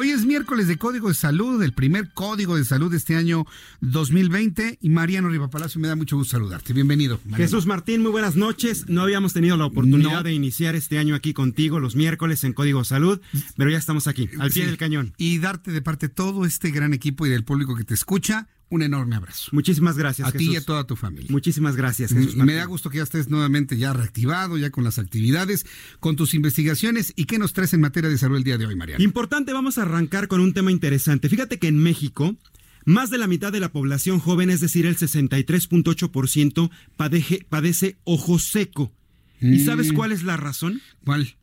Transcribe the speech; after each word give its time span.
Hoy 0.00 0.10
es 0.10 0.24
miércoles 0.24 0.68
de 0.68 0.78
Código 0.78 1.08
de 1.08 1.14
Salud, 1.14 1.60
el 1.60 1.72
primer 1.72 2.12
Código 2.12 2.56
de 2.56 2.64
Salud 2.64 2.88
de 2.88 2.96
este 2.96 3.16
año 3.16 3.46
2020. 3.80 4.78
Y 4.80 4.90
Mariano 4.90 5.28
Rivapalacio, 5.28 5.80
me 5.80 5.88
da 5.88 5.96
mucho 5.96 6.16
gusto 6.16 6.36
saludarte. 6.36 6.72
Bienvenido. 6.72 7.18
Mariano. 7.24 7.36
Jesús 7.38 7.66
Martín, 7.66 8.02
muy 8.02 8.12
buenas 8.12 8.36
noches. 8.36 8.88
No 8.88 9.02
habíamos 9.02 9.32
tenido 9.32 9.56
la 9.56 9.64
oportunidad 9.64 10.18
no. 10.18 10.22
de 10.22 10.32
iniciar 10.32 10.76
este 10.76 11.00
año 11.00 11.16
aquí 11.16 11.34
contigo 11.34 11.80
los 11.80 11.96
miércoles 11.96 12.44
en 12.44 12.52
Código 12.52 12.84
Salud, 12.84 13.20
pero 13.56 13.70
ya 13.70 13.78
estamos 13.78 14.06
aquí, 14.06 14.30
al 14.38 14.52
pie 14.52 14.62
sí. 14.62 14.68
del 14.68 14.78
cañón. 14.78 15.14
Y 15.16 15.38
darte 15.38 15.72
de 15.72 15.82
parte 15.82 16.08
todo 16.08 16.44
este 16.44 16.70
gran 16.70 16.94
equipo 16.94 17.26
y 17.26 17.30
del 17.30 17.42
público 17.42 17.74
que 17.74 17.82
te 17.82 17.94
escucha 17.94 18.46
un 18.70 18.82
enorme 18.82 19.16
abrazo. 19.16 19.50
Muchísimas 19.52 19.96
gracias. 19.96 20.28
A 20.28 20.32
Jesús. 20.32 20.46
ti 20.46 20.54
y 20.54 20.56
a 20.56 20.64
toda 20.64 20.86
tu 20.86 20.96
familia. 20.96 21.28
Muchísimas 21.30 21.76
gracias, 21.76 22.12
Jesús. 22.12 22.36
Me 22.36 22.54
da 22.54 22.64
gusto 22.64 22.90
que 22.90 22.98
ya 22.98 23.02
estés 23.02 23.28
nuevamente 23.28 23.76
ya 23.76 23.92
reactivado, 23.92 24.58
ya 24.58 24.70
con 24.70 24.84
las 24.84 24.98
actividades, 24.98 25.66
con 26.00 26.16
tus 26.16 26.34
investigaciones. 26.34 27.12
¿Y 27.16 27.24
qué 27.24 27.38
nos 27.38 27.52
traes 27.52 27.72
en 27.72 27.80
materia 27.80 28.10
de 28.10 28.18
salud 28.18 28.36
el 28.36 28.44
día 28.44 28.58
de 28.58 28.66
hoy, 28.66 28.76
Mariano? 28.76 29.02
Importante, 29.02 29.52
vamos 29.52 29.78
a 29.78 29.82
arrancar 29.82 30.28
con 30.28 30.40
un 30.40 30.52
tema 30.52 30.70
interesante. 30.70 31.28
Fíjate 31.28 31.58
que 31.58 31.68
en 31.68 31.78
México, 31.78 32.36
más 32.84 33.10
de 33.10 33.18
la 33.18 33.26
mitad 33.26 33.52
de 33.52 33.60
la 33.60 33.72
población 33.72 34.18
joven, 34.18 34.50
es 34.50 34.60
decir, 34.60 34.86
el 34.86 34.96
63.8%, 34.96 36.70
padece, 36.96 37.46
padece 37.48 37.96
ojo 38.04 38.38
seco. 38.38 38.92
Mm. 39.40 39.54
¿Y 39.54 39.60
sabes 39.60 39.92
cuál 39.92 40.12
es 40.12 40.24
la 40.24 40.36
razón? 40.36 40.82
¿Cuál? 41.04 41.36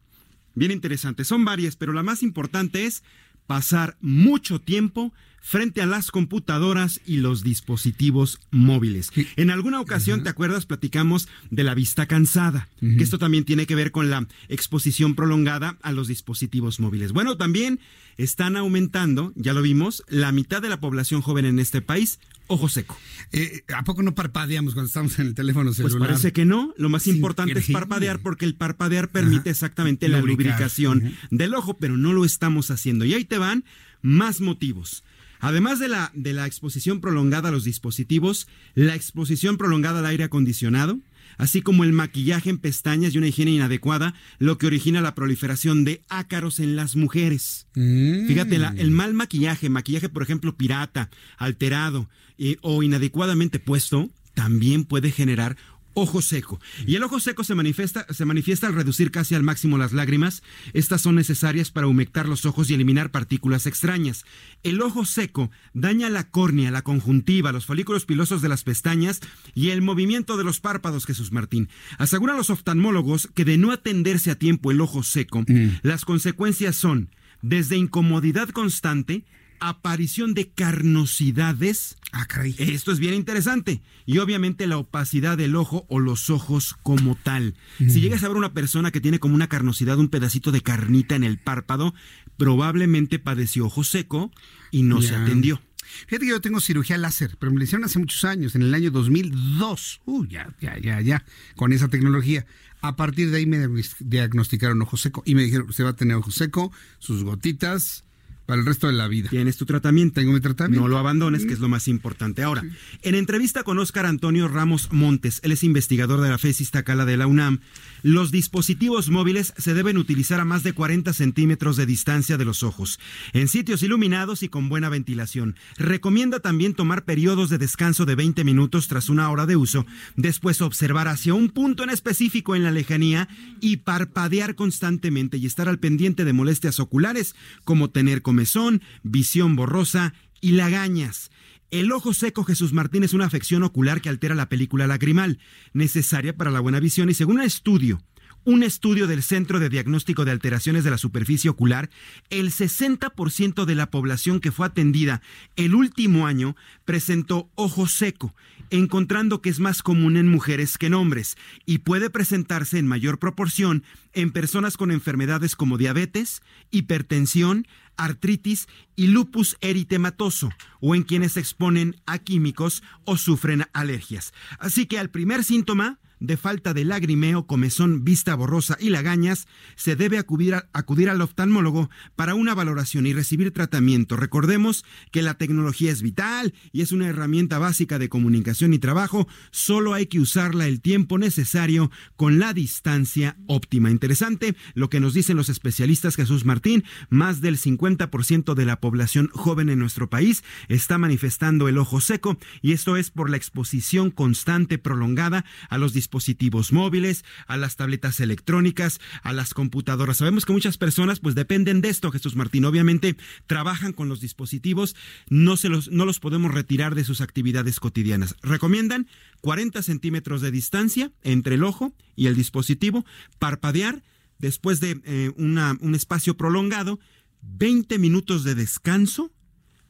Bien 0.53 0.71
interesante. 0.71 1.25
Son 1.25 1.43
varias, 1.43 1.75
pero 1.75 1.91
la 1.91 2.03
más 2.03 2.23
importante 2.23 2.85
es 2.85 3.03
pasar 3.47 3.97
mucho 3.99 4.59
tiempo 4.59 5.13
frente 5.45 5.83
a 5.83 5.85
las 5.85 6.09
computadoras 6.09 7.01
y 7.05 7.17
los 7.17 7.43
dispositivos 7.43 8.39
móviles. 8.49 9.11
En 9.35 9.51
alguna 9.51 9.79
ocasión, 9.79 10.17
uh 10.17 10.21
-huh. 10.21 10.23
¿te 10.23 10.29
acuerdas? 10.29 10.65
Platicamos 10.65 11.27
de 11.51 11.63
la 11.63 11.75
vista 11.75 12.07
cansada, 12.07 12.67
uh 12.81 12.85
-huh. 12.85 12.97
que 12.97 13.03
esto 13.03 13.19
también 13.19 13.45
tiene 13.45 13.67
que 13.67 13.75
ver 13.75 13.91
con 13.91 14.09
la 14.09 14.27
exposición 14.49 15.13
prolongada 15.13 15.77
a 15.83 15.91
los 15.91 16.07
dispositivos 16.07 16.79
móviles. 16.79 17.11
Bueno, 17.11 17.37
también 17.37 17.79
están 18.17 18.57
aumentando, 18.57 19.33
ya 19.35 19.53
lo 19.53 19.61
vimos, 19.61 20.03
la 20.07 20.31
mitad 20.31 20.63
de 20.63 20.69
la 20.69 20.79
población 20.79 21.21
joven 21.21 21.45
en 21.45 21.59
este 21.59 21.79
país 21.79 22.17
ojo 22.47 22.67
seco. 22.67 22.97
Eh, 23.31 23.63
¿A 23.75 23.83
poco 23.83 24.01
no 24.03 24.13
parpadeamos 24.13 24.73
cuando 24.73 24.87
estamos 24.87 25.17
en 25.19 25.27
el 25.27 25.35
teléfono 25.35 25.73
celular? 25.73 25.97
Pues 25.97 26.09
parece 26.09 26.31
que 26.31 26.45
no. 26.45 26.73
Lo 26.77 26.89
más 26.89 27.03
Sin 27.03 27.15
importante 27.15 27.57
es 27.57 27.69
parpadear 27.69 28.19
porque 28.19 28.45
el 28.45 28.55
parpadear 28.55 29.09
permite 29.09 29.49
Ajá. 29.49 29.49
exactamente 29.51 30.07
la 30.09 30.21
lubricación 30.21 31.07
Ajá. 31.07 31.27
del 31.31 31.53
ojo, 31.53 31.77
pero 31.77 31.97
no 31.97 32.13
lo 32.13 32.23
estamos 32.25 32.69
haciendo. 32.71 33.05
Y 33.05 33.13
ahí 33.13 33.25
te 33.25 33.37
van 33.39 33.63
más 34.01 34.41
motivos. 34.41 35.03
Además 35.39 35.79
de 35.79 35.89
la, 35.89 36.11
de 36.13 36.33
la 36.33 36.45
exposición 36.45 37.01
prolongada 37.01 37.49
a 37.49 37.51
los 37.51 37.63
dispositivos, 37.63 38.47
la 38.73 38.95
exposición 38.95 39.57
prolongada 39.57 39.99
al 39.99 40.05
aire 40.05 40.23
acondicionado, 40.23 40.99
así 41.37 41.61
como 41.61 41.83
el 41.83 41.93
maquillaje 41.93 42.49
en 42.49 42.57
pestañas 42.57 43.13
y 43.13 43.17
una 43.17 43.27
higiene 43.27 43.51
inadecuada, 43.51 44.13
lo 44.39 44.57
que 44.57 44.67
origina 44.67 45.01
la 45.01 45.15
proliferación 45.15 45.83
de 45.83 46.01
ácaros 46.09 46.59
en 46.59 46.75
las 46.75 46.95
mujeres. 46.95 47.67
Mm. 47.75 48.27
Fíjate, 48.27 48.57
la, 48.57 48.73
el 48.77 48.91
mal 48.91 49.13
maquillaje, 49.13 49.69
maquillaje 49.69 50.09
por 50.09 50.23
ejemplo 50.23 50.55
pirata, 50.55 51.09
alterado 51.37 52.09
eh, 52.37 52.57
o 52.61 52.83
inadecuadamente 52.83 53.59
puesto, 53.59 54.09
también 54.33 54.83
puede 54.83 55.11
generar 55.11 55.57
ojo 55.95 56.21
seco. 56.21 56.59
Y 56.85 56.95
el 56.95 57.03
ojo 57.03 57.19
seco 57.19 57.43
se 57.43 57.55
manifiesta, 57.55 58.05
se 58.13 58.25
manifiesta 58.25 58.67
al 58.67 58.75
reducir 58.75 59.09
casi 59.09 59.33
al 59.33 59.41
máximo 59.41 59.79
las 59.79 59.93
lágrimas. 59.93 60.43
Estas 60.73 61.01
son 61.01 61.15
necesarias 61.15 61.71
para 61.71 61.87
humectar 61.87 62.29
los 62.29 62.45
ojos 62.45 62.69
y 62.69 62.75
eliminar 62.75 63.09
partículas 63.09 63.65
extrañas. 63.65 64.25
El 64.61 64.81
ojo 64.81 65.05
seco 65.05 65.49
daña 65.73 66.09
la 66.09 66.29
córnea, 66.29 66.69
la 66.69 66.83
conjuntiva, 66.83 67.51
los 67.51 67.65
folículos 67.65 68.05
pilosos 68.05 68.41
de 68.43 68.49
las 68.49 68.63
pestañas 68.63 69.21
y 69.55 69.69
el 69.69 69.81
movimiento 69.81 70.37
de 70.37 70.43
los 70.43 70.59
párpados, 70.59 71.05
Jesús 71.05 71.31
Martín. 71.31 71.69
Aseguran 71.97 72.37
los 72.37 72.51
oftalmólogos 72.51 73.29
que 73.33 73.45
de 73.45 73.57
no 73.57 73.71
atenderse 73.71 74.31
a 74.31 74.35
tiempo 74.35 74.71
el 74.71 74.81
ojo 74.81 75.01
seco, 75.03 75.43
mm. 75.47 75.79
las 75.81 76.05
consecuencias 76.05 76.75
son 76.75 77.09
desde 77.41 77.77
incomodidad 77.77 78.49
constante, 78.49 79.23
aparición 79.59 80.33
de 80.33 80.49
carnosidades. 80.49 81.97
Ah, 82.11 82.25
caray. 82.25 82.55
Esto 82.57 82.91
es 82.91 82.99
bien 82.99 83.13
interesante. 83.13 83.81
Y 84.05 84.19
obviamente 84.19 84.67
la 84.67 84.77
opacidad 84.77 85.37
del 85.37 85.55
ojo 85.55 85.85
o 85.89 85.99
los 85.99 86.29
ojos 86.29 86.75
como 86.83 87.15
tal. 87.15 87.55
Mm. 87.79 87.89
Si 87.89 88.01
llegas 88.01 88.23
a 88.23 88.27
ver 88.27 88.37
una 88.37 88.53
persona 88.53 88.91
que 88.91 89.01
tiene 89.01 89.19
como 89.19 89.35
una 89.35 89.49
carnosidad, 89.49 89.97
un 89.97 90.09
pedacito 90.09 90.51
de 90.51 90.61
carnita 90.61 91.15
en 91.15 91.23
el 91.23 91.37
párpado, 91.37 91.93
probablemente 92.37 93.19
padeció 93.19 93.65
ojo 93.65 93.83
seco 93.83 94.31
y 94.71 94.83
no 94.83 94.99
yeah. 94.99 95.09
se 95.09 95.15
atendió. 95.15 95.61
Fíjate 96.07 96.25
que 96.25 96.31
yo 96.31 96.41
tengo 96.41 96.59
cirugía 96.59 96.97
láser, 96.97 97.37
pero 97.39 97.51
me 97.51 97.59
la 97.59 97.65
hicieron 97.65 97.85
hace 97.85 97.99
muchos 97.99 98.23
años, 98.23 98.55
en 98.55 98.63
el 98.63 98.73
año 98.73 98.91
2002. 98.91 100.01
Uh, 100.05 100.25
ya, 100.25 100.53
ya, 100.59 100.77
ya, 100.77 101.01
ya, 101.01 101.25
con 101.55 101.73
esa 101.73 101.87
tecnología. 101.87 102.45
A 102.81 102.95
partir 102.95 103.31
de 103.31 103.37
ahí 103.37 103.45
me 103.45 103.67
diagnosticaron 103.99 104.81
ojo 104.81 104.97
seco 104.97 105.23
y 105.25 105.35
me 105.35 105.43
dijeron, 105.43 105.69
usted 105.69 105.85
va 105.85 105.89
a 105.89 105.95
tener 105.95 106.15
ojo 106.17 106.31
seco, 106.31 106.71
sus 106.99 107.23
gotitas, 107.23 108.04
para 108.45 108.59
el 108.59 108.65
resto 108.65 108.87
de 108.87 108.93
la 108.93 109.07
vida. 109.07 109.29
Tienes 109.29 109.57
tu 109.57 109.65
tratamiento. 109.65 110.19
Tengo 110.19 110.33
mi 110.33 110.39
tratamiento. 110.39 110.81
No 110.81 110.87
lo 110.87 110.97
abandones, 110.97 111.45
que 111.45 111.53
es 111.53 111.59
lo 111.59 111.69
más 111.69 111.87
importante. 111.87 112.43
Ahora, 112.43 112.61
sí. 112.61 112.69
en 113.03 113.15
entrevista 113.15 113.63
con 113.63 113.79
Óscar 113.79 114.05
Antonio 114.05 114.47
Ramos 114.47 114.91
Montes, 114.91 115.39
él 115.43 115.51
es 115.51 115.63
investigador 115.63 116.21
de 116.21 116.29
la 116.29 116.37
FES 116.37 116.61
Iztacala 116.61 117.05
de 117.05 117.17
la 117.17 117.27
UNAM, 117.27 117.59
los 118.03 118.31
dispositivos 118.31 119.09
móviles 119.09 119.53
se 119.57 119.73
deben 119.73 119.97
utilizar 119.97 120.39
a 120.39 120.45
más 120.45 120.61
de 120.61 120.73
40 120.73 121.11
centímetros 121.13 121.75
de 121.75 121.87
distancia 121.87 122.37
de 122.37 122.45
los 122.45 122.61
ojos, 122.61 122.99
en 123.33 123.47
sitios 123.47 123.81
iluminados 123.81 124.43
y 124.43 124.49
con 124.49 124.69
buena 124.69 124.89
ventilación. 124.89 125.55
Recomienda 125.77 126.39
también 126.39 126.75
tomar 126.75 127.03
periodos 127.03 127.49
de 127.49 127.57
descanso 127.57 128.05
de 128.05 128.13
20 128.13 128.43
minutos 128.43 128.87
tras 128.87 129.09
una 129.09 129.31
hora 129.31 129.47
de 129.47 129.55
uso, 129.55 129.87
después 130.15 130.61
observar 130.61 131.07
hacia 131.07 131.33
un 131.33 131.49
punto 131.49 131.83
en 131.83 131.89
específico 131.89 132.55
en 132.55 132.63
la 132.63 132.71
lejanía 132.71 133.27
y 133.59 133.77
parpadear 133.77 134.53
constantemente 134.53 135.37
y 135.37 135.47
estar 135.47 135.67
al 135.67 135.79
pendiente 135.79 136.25
de 136.25 136.33
molestias 136.33 136.79
oculares, 136.79 137.35
como 137.63 137.89
tener 137.89 138.21
comezón, 138.35 138.81
visión 139.01 139.55
borrosa 139.55 140.13
y 140.41 140.51
lagañas. 140.51 141.31
El 141.71 141.89
ojo 141.93 142.13
seco 142.13 142.43
Jesús 142.43 142.73
Martín 142.73 143.05
es 143.05 143.13
una 143.13 143.25
afección 143.25 143.63
ocular 143.63 144.01
que 144.01 144.09
altera 144.09 144.35
la 144.35 144.49
película 144.49 144.87
lacrimal, 144.87 145.39
necesaria 145.71 146.35
para 146.35 146.51
la 146.51 146.59
buena 146.59 146.81
visión 146.81 147.09
y 147.09 147.13
según 147.13 147.37
un 147.37 147.43
estudio, 147.43 148.01
un 148.45 148.61
estudio 148.61 149.07
del 149.07 149.23
Centro 149.23 149.59
de 149.59 149.69
Diagnóstico 149.69 150.23
de 150.23 150.31
Alteraciones 150.31 150.83
de 150.83 150.91
la 150.91 150.99
Superficie 150.99 151.49
Ocular, 151.49 151.89
el 152.29 152.51
60% 152.51 153.65
de 153.65 153.75
la 153.75 153.89
población 153.89 154.39
que 154.39 154.51
fue 154.51 154.67
atendida 154.67 155.21
el 155.55 155.73
último 155.73 156.27
año 156.27 156.55
presentó 156.85 157.49
ojo 157.55 157.87
seco, 157.87 158.35
encontrando 158.69 159.41
que 159.41 159.49
es 159.49 159.59
más 159.59 159.81
común 159.81 160.15
en 160.15 160.27
mujeres 160.27 160.77
que 160.77 160.85
en 160.85 160.93
hombres 160.93 161.37
y 161.65 161.79
puede 161.79 162.11
presentarse 162.11 162.77
en 162.77 162.87
mayor 162.87 163.17
proporción 163.17 163.83
en 164.13 164.31
personas 164.31 164.77
con 164.77 164.91
enfermedades 164.91 165.55
como 165.55 165.79
diabetes, 165.79 166.43
hipertensión, 166.69 167.67
artritis 167.97 168.67
y 168.95 169.07
lupus 169.07 169.57
eritematoso 169.61 170.51
o 170.81 170.93
en 170.93 171.01
quienes 171.01 171.33
se 171.33 171.39
exponen 171.39 171.95
a 172.05 172.19
químicos 172.19 172.83
o 173.05 173.17
sufren 173.17 173.65
alergias. 173.73 174.33
Así 174.59 174.85
que 174.85 174.99
al 174.99 175.09
primer 175.09 175.43
síntoma 175.43 175.97
de 176.19 176.37
falta 176.37 176.73
de 176.73 176.85
lagrimeo, 176.85 177.47
comezón, 177.47 178.03
vista 178.03 178.35
borrosa 178.35 178.77
y 178.79 178.89
lagañas, 178.89 179.47
se 179.75 179.95
debe 179.95 180.17
acudir, 180.17 180.55
acudir, 180.73 181.09
al 181.09 181.21
oftalmólogo 181.21 181.89
para 182.15 182.35
una 182.35 182.55
valoración 182.55 183.05
y 183.05 183.13
recibir 183.13 183.51
tratamiento. 183.51 184.15
Recordemos 184.15 184.85
que 185.11 185.21
la 185.21 185.35
tecnología 185.35 185.91
es 185.91 186.01
vital 186.01 186.53
y 186.71 186.81
es 186.81 186.91
una 186.91 187.07
herramienta 187.07 187.59
básica 187.59 187.99
de 187.99 188.09
comunicación 188.09 188.73
y 188.73 188.79
trabajo, 188.79 189.27
solo 189.51 189.93
hay 189.93 190.07
que 190.07 190.19
usarla 190.19 190.67
el 190.67 190.81
tiempo 190.81 191.17
necesario 191.17 191.91
con 192.15 192.39
la 192.39 192.53
distancia 192.53 193.37
óptima. 193.47 193.91
Interesante 193.91 194.55
lo 194.73 194.89
que 194.89 194.99
nos 194.99 195.13
dicen 195.13 195.37
los 195.37 195.49
especialistas 195.49 196.15
Jesús 196.15 196.45
Martín, 196.45 196.83
más 197.09 197.41
del 197.41 197.57
50% 197.57 198.53
de 198.53 198.65
la 198.65 198.79
población 198.79 199.29
joven 199.33 199.69
en 199.69 199.79
nuestro 199.79 200.09
país 200.09 200.43
está 200.67 200.97
manifestando 200.97 201.67
el 201.67 201.77
ojo 201.77 202.01
seco 202.01 202.37
y 202.61 202.73
esto 202.73 202.97
es 202.97 203.11
por 203.11 203.29
la 203.29 203.37
exposición 203.37 204.11
constante 204.11 204.77
prolongada 204.77 205.45
a 205.69 205.77
los 205.77 205.93
dispositivos 206.05 206.71
móviles, 206.71 207.25
a 207.47 207.57
las 207.57 207.77
tabletas 207.77 208.19
electrónicas, 208.19 208.99
a 209.23 209.33
las 209.33 209.55
computadoras. 209.55 210.17
Sabemos 210.17 210.45
que 210.45 210.53
muchas 210.53 210.77
personas 210.77 211.19
pues 211.19 211.33
dependen 211.33 211.81
de 211.81 211.89
esto, 211.89 212.11
Jesús 212.11 212.35
Martín. 212.35 212.65
Obviamente 212.65 213.17
trabajan 213.47 213.91
con 213.91 214.07
los 214.07 214.21
dispositivos, 214.21 214.95
no, 215.29 215.57
se 215.57 215.67
los, 215.67 215.89
no 215.89 216.05
los 216.05 216.19
podemos 216.19 216.53
retirar 216.53 216.93
de 216.93 217.03
sus 217.03 217.21
actividades 217.21 217.79
cotidianas. 217.79 218.35
Recomiendan 218.43 219.07
40 219.41 219.81
centímetros 219.81 220.41
de 220.41 220.51
distancia 220.51 221.11
entre 221.23 221.55
el 221.55 221.63
ojo 221.63 221.95
y 222.15 222.27
el 222.27 222.35
dispositivo, 222.35 223.03
parpadear 223.39 224.03
después 224.37 224.79
de 224.79 225.01
eh, 225.05 225.31
una, 225.37 225.75
un 225.81 225.95
espacio 225.95 226.37
prolongado, 226.37 226.99
20 227.41 227.97
minutos 227.97 228.43
de 228.43 228.53
descanso, 228.53 229.31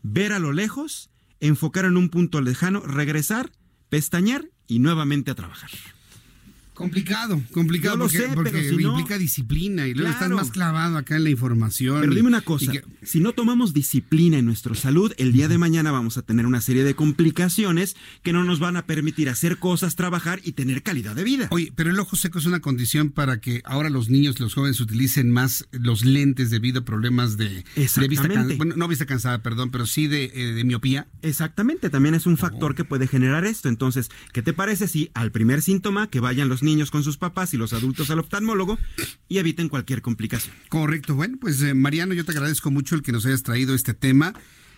ver 0.02 0.32
a 0.32 0.40
lo 0.40 0.54
lejos, 0.54 1.10
enfocar 1.42 1.84
en 1.84 1.98
un 1.98 2.08
punto 2.08 2.40
lejano, 2.40 2.80
regresar, 2.80 3.52
pestañear 3.90 4.50
y 4.66 4.80
nuevamente 4.80 5.32
a 5.32 5.36
trabajar. 5.36 5.70
Complicado, 6.76 7.42
complicado 7.52 7.98
porque, 7.98 8.30
porque 8.34 8.70
implica 8.70 9.18
disciplina 9.18 9.88
y 9.88 9.94
luego 9.94 10.12
estás 10.12 10.30
más 10.30 10.52
clavado 10.52 10.98
acá 10.98 11.16
en 11.16 11.24
la 11.24 11.30
información. 11.30 12.02
Pero 12.02 12.14
dime 12.14 12.28
una 12.28 12.42
cosa, 12.42 12.74
si 13.02 13.22
no 13.22 13.32
tomamos 13.32 13.74
disciplina 13.74 14.38
en 14.38 14.46
nuestra 14.46 14.76
salud, 14.76 15.14
el 15.18 15.32
día 15.32 15.48
de 15.48 15.58
mañana 15.58 15.92
vamos 15.92 16.18
a 16.18 16.22
tener 16.22 16.46
una 16.46 16.60
serie 16.60 16.84
de 16.84 16.94
complicaciones 16.94 17.96
que 18.24 18.34
no 18.34 18.44
nos 18.44 18.60
van 18.60 18.76
a 18.76 18.86
permitir 18.86 19.30
hacer 19.30 19.58
cosas, 19.58 19.96
trabajar 19.96 20.42
y 20.44 20.52
tener 20.52 20.84
calidad 20.84 21.16
de 21.16 21.24
vida. 21.24 21.48
Oye, 21.52 21.72
pero 21.74 21.92
el 21.92 22.00
ojo 22.00 22.18
seco 22.18 22.40
es 22.40 22.46
una 22.46 22.60
condición 22.60 23.10
para 23.10 23.40
que 23.40 23.62
ahora 23.64 23.90
los 23.90 24.10
niños, 24.10 24.42
los 24.42 24.54
jóvenes 24.54 24.82
utilicen 24.82 25.32
más 25.32 25.70
los 25.72 26.04
lentes 26.04 26.50
debido 26.50 26.82
a 26.82 26.84
problemas 26.84 27.38
de, 27.38 27.64
de 27.76 28.08
vista 28.10 28.28
cansada, 28.28 28.56
bueno, 28.58 28.76
no 28.76 28.88
vista 28.90 29.06
cansada, 29.06 29.42
perdón, 29.42 29.72
pero 29.72 29.86
sí 29.86 30.08
de, 30.08 30.26
eh, 30.34 30.54
de 30.54 30.64
miopía. 30.66 31.08
Exactamente, 31.22 31.90
también 31.90 32.16
es 32.16 32.26
un 32.26 32.36
factor 32.36 32.74
oh. 32.74 32.76
que 32.76 32.84
puede 32.84 33.08
generar 33.08 33.46
esto. 33.46 33.70
Entonces, 33.70 34.12
¿qué 34.34 34.42
te 34.42 34.52
parece 34.52 34.90
si 34.90 35.10
al 35.14 35.32
primer 35.32 35.62
síntoma 35.62 36.10
que 36.10 36.20
vayan 36.20 36.50
los 36.50 36.65
niños 36.66 36.92
con 36.92 37.04
sus 37.04 37.18
papás 37.18 37.54
y 37.54 37.58
los 37.58 37.74
adultos 37.74 38.10
al 38.10 38.20
oftalmólogo 38.20 38.78
y 39.30 39.38
eviten 39.38 39.70
cualquier 39.70 40.02
complicación. 40.02 40.54
Correcto. 40.70 41.16
Bueno, 41.16 41.38
pues 41.40 41.62
eh, 41.62 41.74
Mariano, 41.74 42.14
yo 42.14 42.26
te 42.26 42.32
agradezco 42.32 42.72
mucho 42.72 42.96
el 42.96 43.04
que 43.04 43.12
nos 43.12 43.26
hayas 43.26 43.44
traído 43.44 43.74
este 43.76 43.94
tema. 43.94 44.34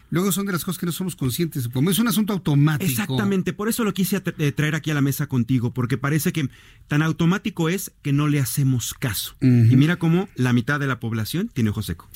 Luego 0.10 0.32
son 0.32 0.46
de 0.46 0.54
las 0.54 0.64
cosas 0.64 0.80
que 0.80 0.86
no 0.86 0.92
somos 0.94 1.16
conscientes, 1.16 1.68
como 1.68 1.90
es 1.90 2.00
un 2.00 2.08
asunto 2.08 2.32
automático. 2.32 2.90
Exactamente, 2.90 3.52
por 3.52 3.68
eso 3.68 3.84
lo 3.84 3.94
quise 3.94 4.22
eh, 4.38 4.52
traer 4.54 4.76
aquí 4.76 4.90
a 4.90 4.94
la 4.94 5.02
mesa 5.02 5.28
contigo, 5.28 5.74
porque 5.74 5.98
parece 5.98 6.32
que 6.32 6.50
tan 6.88 7.02
automático 7.02 7.68
es 7.68 7.92
que 8.04 8.14
no 8.14 8.28
le 8.28 8.40
hacemos 8.40 8.94
caso. 8.94 9.36
Y 9.42 9.76
mira 9.76 9.98
cómo 10.00 10.30
la 10.36 10.54
mitad 10.54 10.80
de 10.80 10.88
la 10.88 11.02
población 11.02 11.50
tiene 11.54 11.72
ojo 11.72 11.82
seco. 11.82 12.08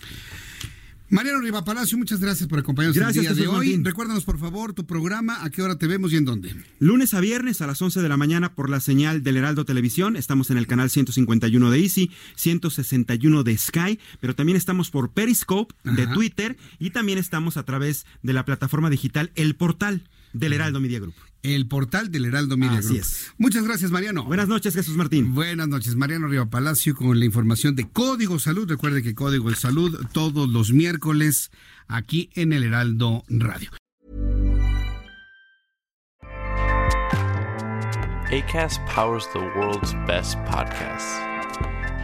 Mariano 1.12 1.42
Riva 1.42 1.66
Palacio, 1.66 1.98
muchas 1.98 2.22
gracias 2.22 2.48
por 2.48 2.60
acompañarnos 2.60 2.96
gracias, 2.96 3.26
el 3.26 3.36
día 3.36 3.44
de 3.44 3.48
hoy. 3.50 3.84
Recuérdanos, 3.84 4.24
por 4.24 4.40
favor, 4.40 4.72
tu 4.72 4.86
programa, 4.86 5.44
a 5.44 5.50
qué 5.50 5.62
hora 5.62 5.78
te 5.78 5.86
vemos 5.86 6.14
y 6.14 6.16
en 6.16 6.24
dónde. 6.24 6.56
Lunes 6.80 7.14
a 7.14 7.20
viernes 7.20 7.60
a 7.60 7.68
las 7.68 7.82
11 7.82 8.02
de 8.02 8.08
la 8.08 8.16
mañana 8.16 8.56
por 8.56 8.70
la 8.70 8.80
señal 8.80 9.22
del 9.22 9.36
Heraldo 9.36 9.66
Televisión. 9.66 10.16
Estamos 10.16 10.52
en 10.52 10.58
el 10.58 10.68
canal 10.68 10.90
151 10.90 11.70
de 11.70 11.80
Easy, 11.80 12.12
161 12.36 13.44
de 13.44 13.58
Sky, 13.58 14.00
pero 14.22 14.36
también 14.36 14.56
estamos 14.56 14.90
por 14.90 15.12
Periscope 15.12 15.76
de 15.84 16.08
Twitter 16.08 16.56
y 16.80 16.92
también 16.92 17.18
estamos 17.18 17.58
a 17.58 17.64
través 17.64 18.06
de 18.24 18.32
la 18.32 18.46
plataforma 18.46 18.90
digital 18.90 19.34
El 19.36 19.58
Portal 19.58 20.04
del 20.34 20.54
Heraldo 20.54 20.80
Media 20.80 21.00
Group. 21.00 21.16
El 21.44 21.68
portal 21.68 22.12
del 22.12 22.26
Heraldo 22.26 22.56
Media 22.56 22.80
Así 22.80 22.98
Es. 22.98 23.32
Muchas 23.38 23.64
gracias, 23.64 23.90
Mariano. 23.90 24.26
Buenas 24.26 24.48
noches, 24.48 24.76
Jesús 24.76 24.96
Martín. 24.96 25.34
Buenas 25.34 25.68
noches, 25.68 25.96
Mariano 25.96 26.28
Río 26.28 26.50
Palacio, 26.50 26.96
con 26.96 27.20
la 27.20 27.26
información 27.26 27.76
de 27.76 27.90
Código 27.90 28.38
Salud. 28.40 28.70
Recuerde 28.70 29.02
que 29.02 29.16
Código 29.16 29.50
de 29.50 29.56
Salud 29.56 30.00
todos 30.14 30.50
los 30.50 30.72
miércoles 30.72 31.52
aquí 31.88 32.30
en 32.36 32.54
el 32.54 32.64
Heraldo 32.64 33.24
Radio. 33.28 33.72
ACAST 38.32 38.80
powers 38.88 39.28
the 39.34 39.40
world's 39.58 39.94
best 40.08 40.38
podcasts. 40.46 41.20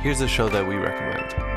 Here's 0.01 0.19
a 0.19 0.27
show 0.27 0.49
that 0.49 0.67
we 0.67 0.75
recommend. 0.75 1.56